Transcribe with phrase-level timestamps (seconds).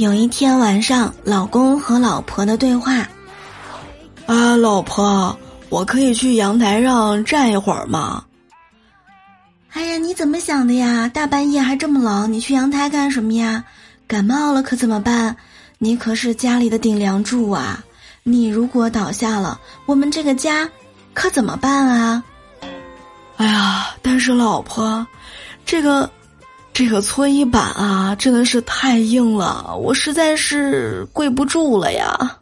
[0.00, 3.06] 有一天晚上，老公和老婆的对话。
[4.24, 5.38] 啊，老婆，
[5.68, 8.24] 我可以去阳台上站一会儿吗？
[9.74, 11.06] 哎呀，你怎么想的呀？
[11.12, 13.62] 大半夜还这么冷，你去阳台干什么呀？
[14.06, 15.36] 感冒了可怎么办？
[15.76, 17.84] 你可是家里的顶梁柱啊！
[18.22, 20.66] 你如果倒下了，我们这个家
[21.12, 22.24] 可怎么办啊？
[23.36, 25.06] 哎呀，但是老婆，
[25.66, 26.10] 这个。
[26.72, 32.40] 这个搓衣板啊真的是太硬了我实在是跪不住了呀。